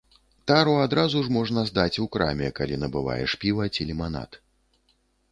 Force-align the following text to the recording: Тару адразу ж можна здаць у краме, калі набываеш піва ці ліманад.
Тару 0.51 0.71
адразу 0.83 1.19
ж 1.25 1.33
можна 1.35 1.63
здаць 1.69 1.99
у 2.05 2.07
краме, 2.15 2.49
калі 2.59 2.79
набываеш 2.85 3.35
піва 3.43 3.67
ці 3.75 3.87
ліманад. 3.91 4.39